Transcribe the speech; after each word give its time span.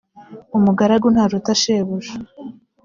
umugaragu 0.57 1.07
ntaruta 1.13 1.51
shebuja 1.61 2.13